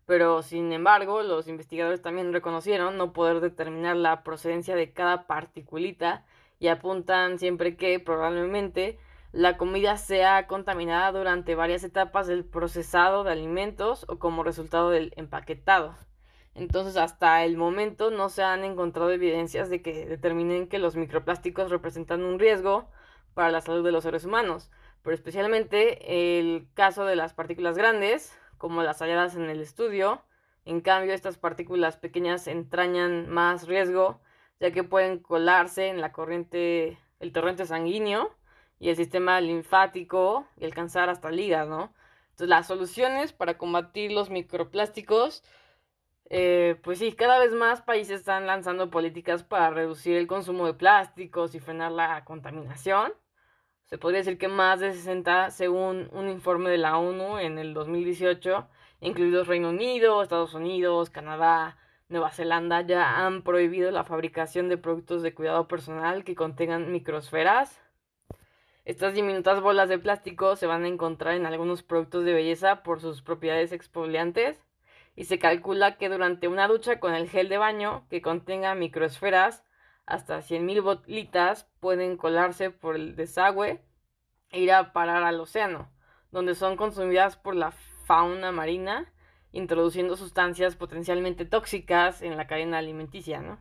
Pero, 0.05 0.41
sin 0.41 0.71
embargo, 0.73 1.21
los 1.21 1.47
investigadores 1.47 2.01
también 2.01 2.33
reconocieron 2.33 2.97
no 2.97 3.13
poder 3.13 3.39
determinar 3.39 3.95
la 3.95 4.23
procedencia 4.23 4.75
de 4.75 4.91
cada 4.91 5.27
particulita 5.27 6.25
y 6.59 6.67
apuntan 6.67 7.39
siempre 7.39 7.75
que 7.75 7.99
probablemente 7.99 8.99
la 9.31 9.57
comida 9.57 9.97
sea 9.97 10.47
contaminada 10.47 11.11
durante 11.11 11.55
varias 11.55 11.83
etapas 11.83 12.27
del 12.27 12.43
procesado 12.43 13.23
de 13.23 13.31
alimentos 13.31 14.05
o 14.09 14.19
como 14.19 14.43
resultado 14.43 14.89
del 14.89 15.13
empaquetado. 15.15 15.95
Entonces, 16.53 16.97
hasta 16.97 17.45
el 17.45 17.55
momento 17.55 18.11
no 18.11 18.27
se 18.27 18.43
han 18.43 18.65
encontrado 18.65 19.11
evidencias 19.11 19.69
de 19.69 19.81
que 19.81 20.05
determinen 20.05 20.67
que 20.67 20.79
los 20.79 20.97
microplásticos 20.97 21.71
representan 21.71 22.23
un 22.23 22.39
riesgo 22.39 22.89
para 23.33 23.51
la 23.51 23.61
salud 23.61 23.85
de 23.85 23.93
los 23.93 24.03
seres 24.03 24.25
humanos 24.25 24.69
pero 25.03 25.15
especialmente 25.15 26.39
el 26.39 26.67
caso 26.73 27.05
de 27.05 27.15
las 27.15 27.33
partículas 27.33 27.77
grandes, 27.77 28.37
como 28.57 28.83
las 28.83 28.99
halladas 28.99 29.35
en 29.35 29.49
el 29.49 29.59
estudio. 29.61 30.23
En 30.65 30.81
cambio, 30.81 31.13
estas 31.13 31.37
partículas 31.37 31.97
pequeñas 31.97 32.47
entrañan 32.47 33.29
más 33.29 33.67
riesgo, 33.67 34.21
ya 34.59 34.71
que 34.71 34.83
pueden 34.83 35.19
colarse 35.19 35.87
en 35.87 36.01
la 36.01 36.11
corriente, 36.11 36.99
el 37.19 37.31
torrente 37.33 37.65
sanguíneo 37.65 38.35
y 38.79 38.89
el 38.89 38.95
sistema 38.95 39.41
linfático 39.41 40.47
y 40.57 40.65
alcanzar 40.65 41.09
hasta 41.09 41.29
el 41.29 41.39
hígado, 41.39 41.91
Entonces, 42.31 42.49
las 42.49 42.67
soluciones 42.67 43.33
para 43.33 43.57
combatir 43.57 44.11
los 44.11 44.29
microplásticos, 44.29 45.43
eh, 46.29 46.79
pues 46.83 46.99
sí, 46.99 47.13
cada 47.13 47.39
vez 47.39 47.53
más 47.53 47.81
países 47.81 48.19
están 48.21 48.47
lanzando 48.47 48.89
políticas 48.89 49.43
para 49.43 49.69
reducir 49.71 50.15
el 50.15 50.27
consumo 50.27 50.65
de 50.65 50.73
plásticos 50.75 51.55
y 51.55 51.59
frenar 51.59 51.91
la 51.91 52.23
contaminación. 52.25 53.13
Se 53.91 53.97
podría 53.97 54.19
decir 54.19 54.37
que 54.37 54.47
más 54.47 54.79
de 54.79 54.93
60, 54.93 55.51
según 55.51 56.07
un 56.13 56.29
informe 56.29 56.69
de 56.69 56.77
la 56.77 56.97
ONU 56.97 57.39
en 57.39 57.57
el 57.59 57.73
2018, 57.73 58.65
incluidos 59.01 59.47
Reino 59.47 59.67
Unido, 59.67 60.23
Estados 60.23 60.53
Unidos, 60.53 61.09
Canadá, 61.09 61.77
Nueva 62.07 62.31
Zelanda, 62.31 62.79
ya 62.83 63.25
han 63.25 63.41
prohibido 63.41 63.91
la 63.91 64.05
fabricación 64.05 64.69
de 64.69 64.77
productos 64.77 65.23
de 65.23 65.33
cuidado 65.33 65.67
personal 65.67 66.23
que 66.23 66.35
contengan 66.35 66.93
microsferas. 66.93 67.81
Estas 68.85 69.13
diminutas 69.13 69.59
bolas 69.59 69.89
de 69.89 69.99
plástico 69.99 70.55
se 70.55 70.67
van 70.67 70.85
a 70.85 70.87
encontrar 70.87 71.35
en 71.35 71.45
algunos 71.45 71.83
productos 71.83 72.23
de 72.23 72.31
belleza 72.31 72.83
por 72.83 73.01
sus 73.01 73.21
propiedades 73.21 73.73
exfoliantes 73.73 74.57
y 75.17 75.25
se 75.25 75.37
calcula 75.37 75.97
que 75.97 76.07
durante 76.07 76.47
una 76.47 76.69
ducha 76.69 77.01
con 77.01 77.13
el 77.13 77.27
gel 77.27 77.49
de 77.49 77.57
baño 77.57 78.05
que 78.09 78.21
contenga 78.21 78.73
microesferas 78.73 79.65
hasta 80.05 80.39
100.000 80.39 80.81
bolitas 80.81 81.67
pueden 81.79 82.17
colarse 82.17 82.69
por 82.69 82.95
el 82.95 83.15
desagüe 83.15 83.81
e 84.49 84.59
ir 84.59 84.71
a 84.71 84.93
parar 84.93 85.23
al 85.23 85.39
océano, 85.39 85.89
donde 86.31 86.55
son 86.55 86.75
consumidas 86.75 87.37
por 87.37 87.55
la 87.55 87.71
fauna 87.71 88.51
marina, 88.51 89.11
introduciendo 89.51 90.17
sustancias 90.17 90.75
potencialmente 90.75 91.45
tóxicas 91.45 92.21
en 92.21 92.37
la 92.37 92.47
cadena 92.47 92.77
alimenticia, 92.77 93.41
¿no? 93.41 93.59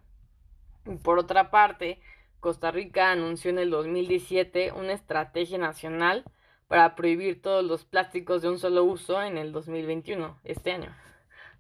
por 1.03 1.19
otra 1.19 1.51
parte, 1.51 2.01
Costa 2.41 2.71
Rica 2.71 3.11
anunció 3.11 3.51
en 3.51 3.59
el 3.59 3.71
2017 3.71 4.73
una 4.73 4.93
estrategia 4.93 5.59
nacional 5.59 6.25
para 6.69 6.95
prohibir 6.95 7.43
todos 7.43 7.65
los 7.65 7.85
plásticos 7.85 8.43
de 8.43 8.49
un 8.49 8.59
solo 8.59 8.85
uso 8.85 9.23
en 9.23 9.37
el 9.37 9.53
2021, 9.53 10.39
este 10.45 10.73
año, 10.73 10.95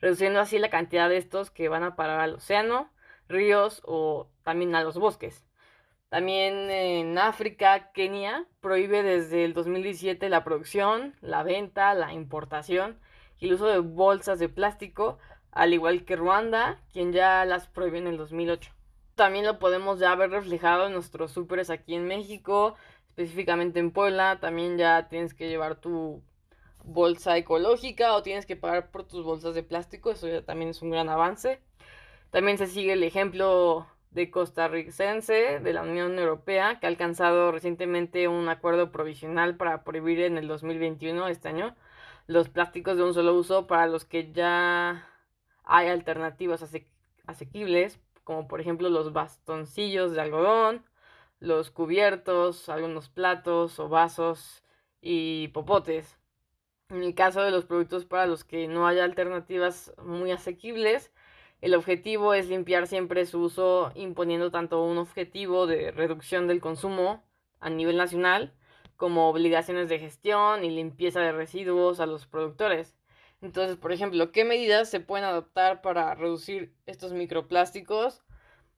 reduciendo 0.00 0.40
así 0.40 0.58
la 0.58 0.70
cantidad 0.70 1.08
de 1.08 1.18
estos 1.18 1.50
que 1.50 1.68
van 1.68 1.82
a 1.82 1.96
parar 1.96 2.20
al 2.20 2.34
océano, 2.34 2.90
ríos 3.30 3.82
o 3.84 4.28
también 4.42 4.74
a 4.74 4.82
los 4.82 4.98
bosques. 4.98 5.46
También 6.10 6.70
en 6.70 7.18
África, 7.18 7.92
Kenia 7.92 8.46
prohíbe 8.60 9.02
desde 9.02 9.44
el 9.44 9.54
2017 9.54 10.28
la 10.28 10.44
producción, 10.44 11.14
la 11.20 11.42
venta, 11.42 11.94
la 11.94 12.12
importación 12.12 12.98
y 13.38 13.46
el 13.46 13.54
uso 13.54 13.66
de 13.66 13.78
bolsas 13.78 14.38
de 14.38 14.48
plástico, 14.48 15.18
al 15.52 15.72
igual 15.72 16.04
que 16.04 16.16
Ruanda, 16.16 16.80
quien 16.92 17.12
ya 17.12 17.44
las 17.44 17.68
prohíbe 17.68 17.98
en 17.98 18.08
el 18.08 18.16
2008 18.18 18.72
también 19.20 19.44
lo 19.44 19.58
podemos 19.58 19.98
ya 19.98 20.14
ver 20.14 20.30
reflejado 20.30 20.86
en 20.86 20.94
nuestros 20.94 21.32
súperes 21.32 21.68
aquí 21.68 21.94
en 21.94 22.06
México, 22.06 22.74
específicamente 23.10 23.78
en 23.78 23.90
Puebla. 23.90 24.40
También 24.40 24.78
ya 24.78 25.08
tienes 25.10 25.34
que 25.34 25.50
llevar 25.50 25.78
tu 25.78 26.22
bolsa 26.84 27.36
ecológica 27.36 28.14
o 28.14 28.22
tienes 28.22 28.46
que 28.46 28.56
pagar 28.56 28.90
por 28.90 29.04
tus 29.04 29.22
bolsas 29.22 29.54
de 29.54 29.62
plástico. 29.62 30.10
Eso 30.10 30.26
ya 30.26 30.42
también 30.42 30.70
es 30.70 30.80
un 30.80 30.88
gran 30.88 31.10
avance. 31.10 31.60
También 32.30 32.58
se 32.58 32.66
sigue 32.66 32.92
el 32.92 33.02
ejemplo 33.02 33.86
de 34.10 34.30
costarricense 34.30 35.60
de 35.60 35.72
la 35.72 35.82
Unión 35.82 36.18
Europea 36.18 36.80
que 36.80 36.86
ha 36.86 36.88
alcanzado 36.88 37.52
recientemente 37.52 38.28
un 38.28 38.48
acuerdo 38.48 38.90
provisional 38.92 39.56
para 39.56 39.84
prohibir 39.84 40.20
en 40.20 40.38
el 40.38 40.48
2021, 40.48 41.28
este 41.28 41.48
año, 41.48 41.76
los 42.26 42.48
plásticos 42.48 42.96
de 42.96 43.04
un 43.04 43.14
solo 43.14 43.34
uso 43.34 43.66
para 43.66 43.86
los 43.86 44.04
que 44.04 44.32
ya 44.32 45.08
hay 45.64 45.88
alternativas 45.88 46.64
asequibles 47.26 48.00
como 48.30 48.46
por 48.46 48.60
ejemplo 48.60 48.88
los 48.88 49.12
bastoncillos 49.12 50.12
de 50.12 50.20
algodón, 50.20 50.84
los 51.40 51.72
cubiertos, 51.72 52.68
algunos 52.68 53.08
platos 53.08 53.80
o 53.80 53.88
vasos 53.88 54.62
y 55.00 55.48
popotes. 55.48 56.16
En 56.90 57.02
el 57.02 57.16
caso 57.16 57.42
de 57.42 57.50
los 57.50 57.64
productos 57.64 58.04
para 58.04 58.26
los 58.26 58.44
que 58.44 58.68
no 58.68 58.86
haya 58.86 59.02
alternativas 59.02 59.92
muy 60.04 60.30
asequibles, 60.30 61.10
el 61.60 61.74
objetivo 61.74 62.32
es 62.34 62.48
limpiar 62.48 62.86
siempre 62.86 63.26
su 63.26 63.40
uso 63.40 63.92
imponiendo 63.94 64.50
tanto 64.50 64.82
un 64.82 64.98
objetivo 64.98 65.66
de 65.66 65.90
reducción 65.90 66.46
del 66.46 66.60
consumo 66.60 67.22
a 67.60 67.68
nivel 67.68 67.96
nacional 67.98 68.54
como 68.96 69.28
obligaciones 69.28 69.88
de 69.88 69.98
gestión 69.98 70.64
y 70.64 70.70
limpieza 70.70 71.20
de 71.20 71.32
residuos 71.32 72.00
a 72.00 72.06
los 72.06 72.26
productores. 72.26 72.96
Entonces, 73.42 73.76
por 73.76 73.92
ejemplo, 73.92 74.32
¿qué 74.32 74.44
medidas 74.44 74.90
se 74.90 75.00
pueden 75.00 75.24
adoptar 75.24 75.80
para 75.82 76.14
reducir 76.14 76.74
estos 76.86 77.12
microplásticos? 77.12 78.22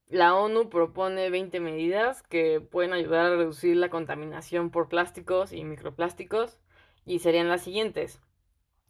La 0.08 0.34
ONU 0.34 0.68
propone 0.68 1.30
20 1.30 1.58
medidas 1.60 2.22
que 2.22 2.60
pueden 2.60 2.92
ayudar 2.92 3.26
a 3.26 3.36
reducir 3.36 3.76
la 3.76 3.90
contaminación 3.90 4.70
por 4.70 4.88
plásticos 4.88 5.52
y 5.52 5.64
microplásticos 5.64 6.58
y 7.04 7.20
serían 7.20 7.48
las 7.48 7.62
siguientes. 7.62 8.20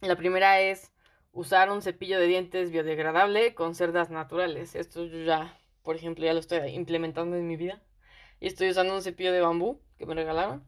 La 0.01 0.15
primera 0.15 0.59
es 0.61 0.91
usar 1.33 1.71
un 1.71 1.81
cepillo 1.81 2.19
de 2.19 2.27
dientes 2.27 2.71
biodegradable 2.71 3.55
con 3.55 3.75
cerdas 3.75 4.09
naturales. 4.09 4.75
Esto 4.75 5.03
yo 5.05 5.25
ya, 5.25 5.57
por 5.81 5.95
ejemplo, 5.95 6.23
ya 6.23 6.33
lo 6.33 6.39
estoy 6.39 6.59
implementando 6.69 7.35
en 7.35 7.47
mi 7.47 7.57
vida. 7.57 7.81
Y 8.39 8.47
estoy 8.47 8.69
usando 8.69 8.93
un 8.93 9.01
cepillo 9.01 9.33
de 9.33 9.41
bambú 9.41 9.81
que 9.97 10.05
me 10.05 10.15
regalaron. 10.15 10.65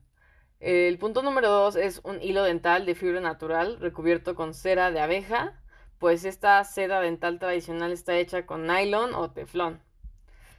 El 0.59 0.97
punto 0.97 1.21
número 1.21 1.49
dos 1.49 1.75
es 1.75 2.01
un 2.03 2.21
hilo 2.21 2.43
dental 2.43 2.85
de 2.85 2.95
fibra 2.95 3.21
natural 3.21 3.79
recubierto 3.79 4.35
con 4.35 4.53
cera 4.53 4.89
de 4.89 4.99
abeja, 4.99 5.61
pues 5.99 6.25
esta 6.25 6.63
seda 6.63 7.01
dental 7.01 7.39
tradicional 7.39 7.91
está 7.91 8.17
hecha 8.17 8.45
con 8.45 8.65
nylon 8.65 9.13
o 9.13 9.31
teflón. 9.31 9.81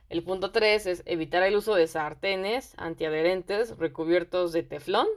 El 0.08 0.22
punto 0.22 0.52
tres 0.52 0.86
es 0.86 1.02
evitar 1.06 1.42
el 1.42 1.56
uso 1.56 1.74
de 1.74 1.88
sartenes 1.88 2.74
antiadherentes 2.78 3.76
recubiertos 3.78 4.52
de 4.52 4.62
teflón. 4.62 5.08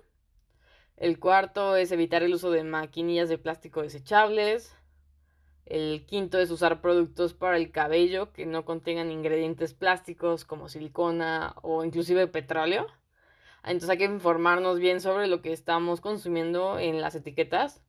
El 0.98 1.20
cuarto 1.20 1.76
es 1.76 1.92
evitar 1.92 2.24
el 2.24 2.34
uso 2.34 2.50
de 2.50 2.64
maquinillas 2.64 3.30
de 3.30 3.38
plástico 3.38 3.82
desechables. 3.82 4.76
El 5.70 6.04
quinto 6.08 6.40
es 6.40 6.50
usar 6.50 6.82
productos 6.82 7.36
para 7.36 7.56
el 7.56 7.72
cabello 7.72 8.34
que 8.34 8.48
no 8.48 8.66
contengan 8.66 9.12
ingredientes 9.12 9.76
plásticos 9.76 10.44
como 10.44 10.68
silicona 10.68 11.56
o 11.62 11.86
inclusive 11.86 12.26
petróleo. 12.26 12.88
Entonces 13.64 13.92
hay 13.92 14.00
que 14.00 14.06
informarnos 14.06 14.80
bien 14.80 15.00
sobre 15.00 15.28
lo 15.28 15.44
que 15.44 15.54
estamos 15.54 16.02
consumiendo 16.02 16.80
en 16.80 17.02
las 17.02 17.14
etiquetas. 17.14 17.84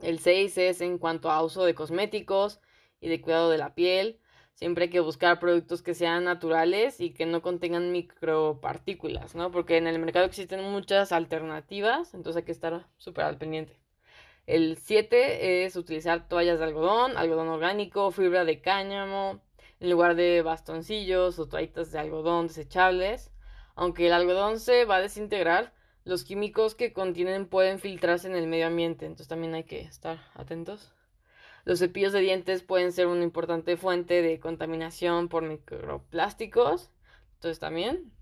El 0.00 0.18
6 0.18 0.58
es 0.58 0.80
en 0.82 0.98
cuanto 0.98 1.30
a 1.30 1.42
uso 1.42 1.64
de 1.64 1.74
cosméticos 1.74 2.60
y 3.00 3.08
de 3.08 3.22
cuidado 3.22 3.48
de 3.48 3.56
la 3.56 3.74
piel. 3.74 4.20
Siempre 4.52 4.84
hay 4.84 4.90
que 4.90 5.00
buscar 5.00 5.40
productos 5.40 5.80
que 5.80 5.94
sean 5.94 6.24
naturales 6.24 7.00
y 7.00 7.14
que 7.14 7.24
no 7.24 7.40
contengan 7.40 7.90
micropartículas, 7.90 9.34
¿no? 9.34 9.50
Porque 9.50 9.78
en 9.78 9.86
el 9.86 9.98
mercado 9.98 10.26
existen 10.26 10.62
muchas 10.62 11.12
alternativas, 11.12 12.12
entonces 12.12 12.40
hay 12.40 12.44
que 12.44 12.52
estar 12.52 12.86
súper 12.98 13.24
al 13.24 13.38
pendiente. 13.38 13.80
El 14.48 14.78
7 14.78 15.66
es 15.66 15.76
utilizar 15.76 16.26
toallas 16.26 16.58
de 16.58 16.64
algodón, 16.64 17.18
algodón 17.18 17.48
orgánico, 17.48 18.10
fibra 18.10 18.46
de 18.46 18.62
cáñamo, 18.62 19.42
en 19.78 19.90
lugar 19.90 20.14
de 20.14 20.40
bastoncillos 20.40 21.38
o 21.38 21.46
toallitas 21.46 21.92
de 21.92 21.98
algodón 21.98 22.46
desechables. 22.46 23.30
Aunque 23.74 24.06
el 24.06 24.14
algodón 24.14 24.58
se 24.58 24.86
va 24.86 24.96
a 24.96 25.00
desintegrar, 25.02 25.74
los 26.06 26.24
químicos 26.24 26.74
que 26.74 26.94
contienen 26.94 27.46
pueden 27.46 27.78
filtrarse 27.78 28.26
en 28.26 28.36
el 28.36 28.46
medio 28.46 28.68
ambiente, 28.68 29.04
entonces 29.04 29.28
también 29.28 29.52
hay 29.52 29.64
que 29.64 29.82
estar 29.82 30.18
atentos. 30.32 30.94
Los 31.66 31.80
cepillos 31.80 32.14
de 32.14 32.20
dientes 32.20 32.62
pueden 32.62 32.92
ser 32.92 33.06
una 33.06 33.24
importante 33.24 33.76
fuente 33.76 34.22
de 34.22 34.40
contaminación 34.40 35.28
por 35.28 35.42
microplásticos, 35.42 36.90
entonces 37.34 37.58
también. 37.58 38.14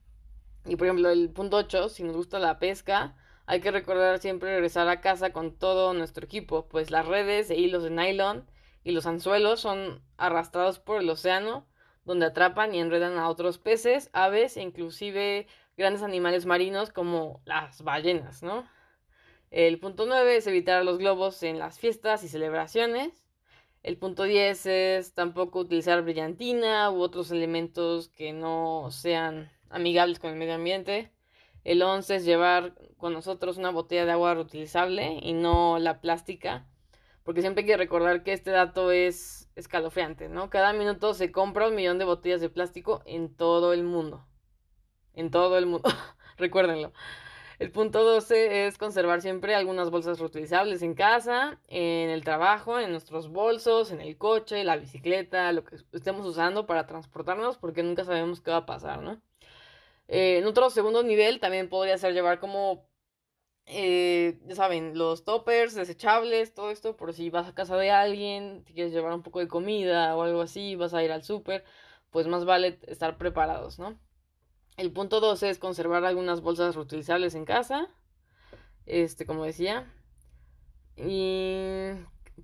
Y 0.64 0.74
por 0.74 0.88
ejemplo, 0.88 1.08
el 1.08 1.30
punto 1.30 1.56
8, 1.56 1.88
si 1.88 2.02
nos 2.02 2.16
gusta 2.16 2.40
la 2.40 2.58
pesca, 2.58 3.14
hay 3.46 3.60
que 3.60 3.70
recordar 3.70 4.18
siempre 4.18 4.50
regresar 4.50 4.88
a 4.88 5.00
casa 5.00 5.30
con 5.30 5.56
todo 5.56 5.94
nuestro 5.94 6.24
equipo, 6.24 6.68
pues 6.68 6.90
las 6.90 7.06
redes 7.06 7.50
e 7.50 7.56
hilos 7.56 7.84
de 7.84 7.90
nylon 7.90 8.46
y 8.84 8.92
los 8.92 9.06
anzuelos 9.06 9.60
son 9.60 10.02
arrastrados 10.16 10.78
por 10.78 11.00
el 11.00 11.08
océano 11.10 11.66
donde 12.04 12.26
atrapan 12.26 12.74
y 12.74 12.78
enredan 12.78 13.18
a 13.18 13.28
otros 13.28 13.58
peces, 13.58 14.10
aves 14.12 14.56
e 14.56 14.62
inclusive 14.62 15.46
grandes 15.76 16.02
animales 16.02 16.46
marinos 16.46 16.90
como 16.90 17.42
las 17.44 17.82
ballenas, 17.82 18.42
¿no? 18.42 18.66
El 19.50 19.78
punto 19.78 20.06
9 20.06 20.36
es 20.36 20.46
evitar 20.46 20.84
los 20.84 20.98
globos 20.98 21.42
en 21.42 21.58
las 21.58 21.78
fiestas 21.78 22.24
y 22.24 22.28
celebraciones. 22.28 23.26
El 23.82 23.96
punto 23.96 24.24
10 24.24 24.66
es 24.66 25.14
tampoco 25.14 25.60
utilizar 25.60 26.02
brillantina 26.02 26.90
u 26.90 27.00
otros 27.00 27.30
elementos 27.30 28.08
que 28.08 28.32
no 28.32 28.88
sean 28.90 29.50
amigables 29.68 30.18
con 30.18 30.30
el 30.30 30.36
medio 30.36 30.54
ambiente. 30.54 31.12
El 31.66 31.82
11 31.82 32.16
es 32.16 32.24
llevar 32.24 32.74
con 32.96 33.12
nosotros 33.12 33.58
una 33.58 33.70
botella 33.70 34.04
de 34.04 34.12
agua 34.12 34.34
reutilizable 34.34 35.18
y 35.22 35.32
no 35.32 35.78
la 35.78 36.00
plástica 36.00 36.66
porque 37.26 37.40
siempre 37.40 37.62
hay 37.62 37.66
que 37.66 37.76
recordar 37.76 38.22
que 38.22 38.32
este 38.32 38.52
dato 38.52 38.92
es 38.92 39.50
escalofriante, 39.56 40.28
¿no? 40.28 40.48
Cada 40.48 40.72
minuto 40.72 41.12
se 41.12 41.32
compra 41.32 41.66
un 41.66 41.74
millón 41.74 41.98
de 41.98 42.04
botellas 42.04 42.40
de 42.40 42.48
plástico 42.48 43.02
en 43.04 43.34
todo 43.34 43.72
el 43.72 43.82
mundo. 43.82 44.24
En 45.12 45.32
todo 45.32 45.58
el 45.58 45.66
mundo. 45.66 45.90
Recuérdenlo. 46.36 46.92
El 47.58 47.72
punto 47.72 48.04
12 48.04 48.68
es 48.68 48.78
conservar 48.78 49.22
siempre 49.22 49.56
algunas 49.56 49.90
bolsas 49.90 50.20
reutilizables 50.20 50.82
en 50.82 50.94
casa, 50.94 51.58
en 51.66 52.10
el 52.10 52.22
trabajo, 52.22 52.78
en 52.78 52.92
nuestros 52.92 53.28
bolsos, 53.28 53.90
en 53.90 54.00
el 54.00 54.16
coche, 54.16 54.62
la 54.62 54.76
bicicleta, 54.76 55.50
lo 55.50 55.64
que 55.64 55.78
estemos 55.94 56.24
usando 56.26 56.64
para 56.64 56.86
transportarnos, 56.86 57.58
porque 57.58 57.82
nunca 57.82 58.04
sabemos 58.04 58.40
qué 58.40 58.52
va 58.52 58.58
a 58.58 58.66
pasar, 58.66 59.02
¿no? 59.02 59.20
Eh, 60.08 60.38
en 60.38 60.46
otro 60.46 60.70
segundo 60.70 61.02
nivel 61.02 61.40
también 61.40 61.68
podría 61.68 61.98
ser 61.98 62.14
llevar 62.14 62.38
como 62.40 62.86
eh, 63.66 64.38
ya 64.46 64.54
saben, 64.54 64.96
los 64.96 65.24
toppers 65.24 65.74
desechables, 65.74 66.54
todo 66.54 66.70
esto, 66.70 66.96
por 66.96 67.12
si 67.12 67.30
vas 67.30 67.48
a 67.48 67.54
casa 67.54 67.76
de 67.76 67.90
alguien, 67.90 68.64
te 68.64 68.72
quieres 68.72 68.92
llevar 68.92 69.12
un 69.12 69.22
poco 69.22 69.40
de 69.40 69.48
comida 69.48 70.16
o 70.16 70.22
algo 70.22 70.40
así, 70.40 70.76
vas 70.76 70.94
a 70.94 71.02
ir 71.02 71.10
al 71.10 71.24
súper, 71.24 71.64
pues 72.10 72.28
más 72.28 72.44
vale 72.44 72.78
estar 72.86 73.18
preparados, 73.18 73.78
¿no? 73.80 73.98
El 74.76 74.92
punto 74.92 75.20
12 75.20 75.50
es 75.50 75.58
conservar 75.58 76.04
algunas 76.04 76.42
bolsas 76.42 76.76
reutilizables 76.76 77.34
en 77.34 77.44
casa, 77.44 77.88
este, 78.86 79.26
como 79.26 79.44
decía. 79.44 79.92
Y 80.96 81.90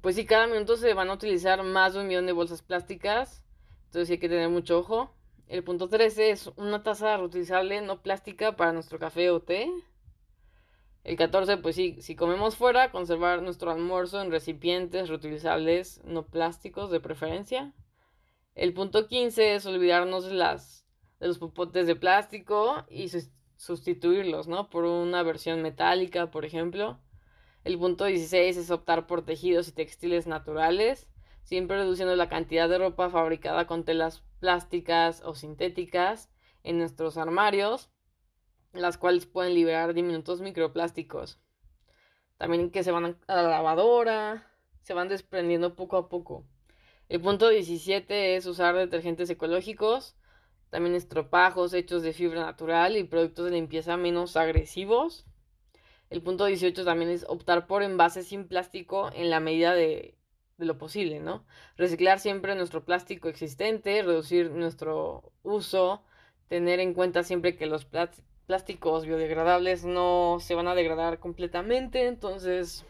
pues 0.01 0.17
sí, 0.17 0.27
cada 0.27 0.47
minuto 0.47 0.77
se 0.77 0.95
van 0.95 1.11
a 1.11 1.15
utilizar 1.15 1.63
más 1.63 1.95
de 1.95 2.01
un 2.01 2.09
millón 2.09 2.27
de 2.27 2.33
bolsas 2.33 2.63
plásticas, 2.63 3.43
entonces 3.87 4.11
hay 4.11 4.19
que 4.19 4.29
tener 4.29 4.49
mucho 4.49 4.79
ojo. 4.81 5.15
El 5.49 5.65
punto 5.65 5.89
13 5.89 6.31
es 6.31 6.51
una 6.57 6.83
taza 6.83 7.17
reutilizable 7.17 7.81
no 7.83 8.03
plástica 8.03 8.57
para 8.57 8.73
nuestro 8.73 8.99
café 8.99 9.31
o 9.31 9.41
té. 9.41 9.71
El 11.05 11.17
14, 11.17 11.57
pues 11.59 11.75
sí, 11.75 11.97
si 12.01 12.15
comemos 12.15 12.57
fuera, 12.57 12.91
conservar 12.91 13.43
nuestro 13.43 13.71
almuerzo 13.71 14.23
en 14.23 14.31
recipientes 14.31 15.09
reutilizables, 15.09 16.01
no 16.05 16.27
plásticos 16.27 16.91
de 16.91 17.01
preferencia. 17.01 17.73
El 18.55 18.73
punto 18.73 19.09
15 19.09 19.55
es 19.55 19.67
olvidarnos 19.67 20.31
las, 20.31 20.87
de 21.19 21.27
los 21.27 21.39
popotes 21.39 21.87
de 21.87 21.97
plástico 21.97 22.85
y 22.89 23.11
sustituirlos, 23.57 24.47
¿no? 24.47 24.71
Por 24.71 24.85
una 24.85 25.23
versión 25.23 25.63
metálica, 25.63 26.31
por 26.31 26.45
ejemplo. 26.45 26.99
El 27.65 27.79
punto 27.79 28.05
16 28.05 28.57
es 28.57 28.71
optar 28.71 29.07
por 29.07 29.25
tejidos 29.25 29.69
y 29.69 29.73
textiles 29.73 30.27
naturales, 30.27 31.09
siempre 31.43 31.77
reduciendo 31.77 32.17
la 32.17 32.29
cantidad 32.29 32.69
de 32.69 32.79
ropa 32.79 33.11
fabricada 33.11 33.67
con 33.67 33.85
telas 33.85 34.23
plásticas 34.41 35.23
o 35.25 35.35
sintéticas 35.35 36.31
en 36.63 36.79
nuestros 36.79 37.17
armarios 37.17 37.91
las 38.73 38.99
cuales 38.99 39.27
pueden 39.27 39.55
liberar 39.55 39.95
diminutos 39.95 40.41
microplásticos. 40.41 41.39
También 42.39 42.71
que 42.71 42.83
se 42.83 42.91
van 42.91 43.19
a 43.27 43.37
la 43.37 43.43
lavadora, 43.43 44.51
se 44.83 44.95
van 44.95 45.09
desprendiendo 45.09 45.77
poco 45.77 45.97
a 45.97 46.09
poco. 46.09 46.45
El 47.09 47.21
punto 47.21 47.49
17 47.49 48.37
es 48.37 48.47
usar 48.47 48.75
detergentes 48.75 49.29
ecológicos, 49.31 50.17
también 50.71 50.95
estropajos 50.95 51.75
hechos 51.75 52.03
de 52.03 52.15
fibra 52.15 52.41
natural 52.41 52.97
y 52.97 53.05
productos 53.05 53.47
de 53.47 53.53
limpieza 53.53 53.97
menos 53.97 54.37
agresivos. 54.37 55.27
El 56.09 56.23
punto 56.23 56.47
18 56.47 56.85
también 56.85 57.11
es 57.11 57.25
optar 57.29 57.67
por 57.67 57.83
envases 57.83 58.29
sin 58.29 58.49
plástico 58.49 59.11
en 59.15 59.29
la 59.29 59.41
medida 59.41 59.75
de, 59.75 60.17
de 60.59 60.67
lo 60.67 60.79
posible, 60.79 61.21
¿no? 61.21 61.45
Reciclar 61.77 62.21
siempre 62.21 62.55
nuestro 62.55 62.85
plástico 62.85 63.29
existente, 63.29 64.03
reducir 64.03 64.51
nuestro 64.51 65.33
uso, 65.43 66.03
tener 66.49 66.81
en 66.81 66.95
cuenta 66.95 67.23
siempre 67.23 67.57
que 67.57 67.67
los 67.67 67.87
plásticos 68.47 69.07
biodegradables 69.07 69.85
no 69.85 70.39
se 70.41 70.55
van 70.55 70.69
a 70.69 70.75
degradar 70.75 71.19
completamente, 71.19 72.07
entonces 72.07 72.85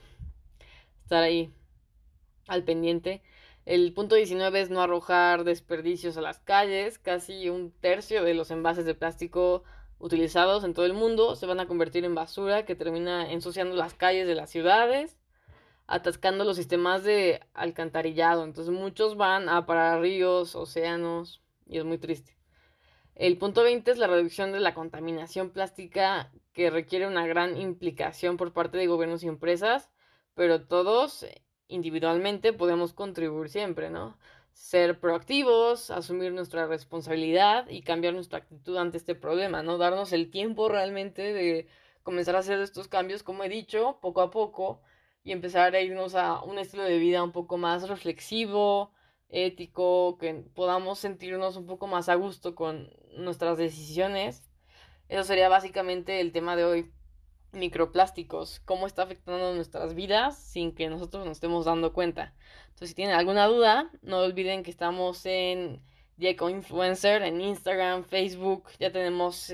estar 1.02 1.23
ahí 1.23 1.52
al 2.49 2.64
pendiente. 2.64 3.23
El 3.64 3.92
punto 3.92 4.16
19 4.16 4.61
es 4.61 4.71
no 4.71 4.83
arrojar 4.83 5.45
desperdicios 5.45 6.16
a 6.16 6.21
las 6.21 6.40
calles. 6.40 6.99
Casi 6.99 7.49
un 7.49 7.71
tercio 7.71 8.25
de 8.25 8.35
los 8.35 8.50
envases 8.50 8.85
de 8.85 8.97
plástico 8.97 9.62
utilizados 10.00 10.64
en 10.64 10.75
todo 10.75 10.85
el 10.85 10.95
mundo 10.95 11.37
se 11.37 11.47
van 11.47 11.61
a 11.61 11.69
convertir 11.69 12.04
en 12.04 12.16
basura 12.16 12.64
que 12.64 12.75
termina 12.75 13.31
ensuciando 13.31 13.76
las 13.76 13.95
calles 13.95 14.26
de 14.26 14.35
las 14.35 14.50
ciudades, 14.50 15.16
atascando 15.92 16.44
los 16.44 16.56
sistemas 16.56 17.04
de 17.04 17.40
alcantarillado. 17.52 18.44
Entonces 18.44 18.72
muchos 18.72 19.18
van 19.18 19.50
a 19.50 19.66
parar 19.66 20.00
ríos, 20.00 20.56
océanos 20.56 21.42
y 21.66 21.76
es 21.76 21.84
muy 21.84 21.99
triste. 21.99 22.34
El 23.14 23.37
punto 23.37 23.62
20 23.62 23.90
es 23.90 23.99
la 23.99 24.06
reducción 24.06 24.52
de 24.52 24.61
la 24.61 24.72
contaminación 24.72 25.50
plástica 25.50 26.33
que 26.55 26.70
requiere 26.70 27.07
una 27.07 27.26
gran 27.26 27.61
implicación 27.61 28.38
por 28.38 28.55
parte 28.55 28.78
de 28.78 28.87
gobiernos 28.87 29.22
y 29.22 29.28
empresas, 29.28 29.90
pero 30.35 30.62
todos 30.62 31.26
individualmente 31.68 32.55
podemos 32.55 32.94
contribuir 32.94 33.50
siempre, 33.50 33.90
¿no? 33.90 34.16
Ser 34.55 34.98
proactivos, 34.98 35.90
asumir 35.90 36.33
nuestra 36.33 36.66
responsabilidad 36.66 37.68
y 37.68 37.83
cambiar 37.83 38.14
nuestra 38.14 38.38
actitud 38.38 38.78
ante 38.78 38.96
este 38.96 39.14
problema, 39.14 39.62
¿no? 39.62 39.76
Darnos 39.76 40.14
el 40.14 40.31
tiempo 40.31 40.70
realmente 40.70 41.35
de 41.35 41.66
comenzar 42.02 42.37
a 42.37 42.38
hacer 42.38 42.61
estos 42.61 42.88
cambios, 42.88 43.22
como 43.22 43.44
he 43.44 43.50
dicho, 43.50 43.98
poco 44.00 44.22
a 44.22 44.31
poco 44.31 44.81
y 45.24 45.32
empezar 45.32 45.74
a 45.74 45.80
irnos 45.80 46.14
a 46.14 46.42
un 46.42 46.58
estilo 46.58 46.85
de 46.85 46.98
vida 46.98 47.22
un 47.22 47.32
poco 47.32 47.56
más 47.58 47.88
reflexivo, 47.88 48.92
ético, 49.28 50.18
que 50.18 50.35
podamos 50.54 50.98
sentirnos 50.98 51.56
un 51.56 51.66
poco 51.66 51.87
más 51.87 52.08
a 52.08 52.14
gusto 52.14 52.54
con 52.54 52.90
nuestras 53.16 53.58
decisiones. 53.58 54.42
Eso 55.08 55.24
sería 55.24 55.48
básicamente 55.48 56.20
el 56.20 56.32
tema 56.32 56.56
de 56.56 56.64
hoy. 56.64 56.92
Microplásticos, 57.52 58.61
cómo 58.61 58.87
está 58.87 59.02
afectando 59.02 59.54
nuestras 59.54 59.94
vidas 59.94 60.38
sin 60.38 60.74
que 60.74 60.88
nosotros 60.88 61.26
nos 61.26 61.37
estemos 61.37 61.66
dando 61.66 61.92
cuenta. 61.92 62.35
Entonces, 62.68 62.88
si 62.88 62.94
tienen 62.94 63.14
alguna 63.14 63.46
duda, 63.46 63.90
no 64.00 64.20
olviden 64.20 64.62
que 64.62 64.70
estamos 64.70 65.26
en 65.26 65.82
Dieco 66.16 66.48
Influencer, 66.48 67.20
en 67.20 67.42
Instagram, 67.42 68.04
Facebook, 68.04 68.70
ya 68.80 68.90
tenemos 68.90 69.52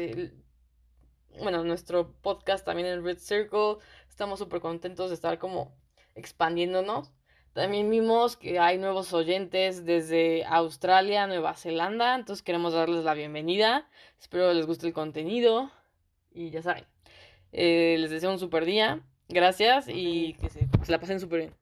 bueno, 1.41 1.65
nuestro 1.65 2.13
podcast 2.21 2.65
también 2.65 2.89
en 2.89 3.05
Red 3.05 3.19
Circle. 3.19 3.77
Estamos 4.19 4.41
súper 4.41 4.61
contentos 4.61 5.11
de 5.11 5.15
estar 5.15 5.39
como 5.39 5.71
expandiéndonos. 6.17 7.13
También 7.53 7.89
vimos 7.89 8.37
que 8.37 8.59
hay 8.59 8.77
nuevos 8.77 9.13
oyentes 9.13 9.85
desde 9.85 10.45
Australia, 10.47 11.29
Nueva 11.29 11.55
Zelanda, 11.55 12.17
entonces 12.17 12.43
queremos 12.43 12.73
darles 12.73 13.05
la 13.05 13.15
bienvenida. 13.15 13.89
Espero 14.19 14.53
les 14.53 14.67
guste 14.67 14.89
el 14.89 14.93
contenido 14.93 15.71
y 16.33 16.51
ya 16.51 16.63
saben, 16.63 16.85
eh, 17.53 17.95
les 18.01 18.11
deseo 18.11 18.33
un 18.33 18.41
super 18.41 18.65
día. 18.65 19.05
Gracias 19.29 19.87
y 19.87 20.33
que 20.41 20.49
se, 20.49 20.67
se 20.83 20.91
la 20.91 20.99
pasen 20.99 21.21
súper 21.21 21.39
bien. 21.39 21.55